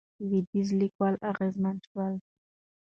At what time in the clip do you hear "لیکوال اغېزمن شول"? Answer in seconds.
0.81-2.13